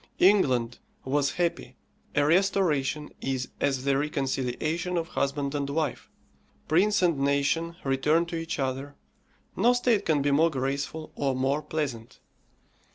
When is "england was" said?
0.17-1.33